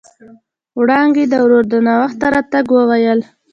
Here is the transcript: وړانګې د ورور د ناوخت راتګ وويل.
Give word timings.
وړانګې 0.79 1.25
د 1.27 1.33
ورور 1.43 1.65
د 1.71 1.75
ناوخت 1.87 2.19
راتګ 2.33 2.65
وويل. 2.71 3.19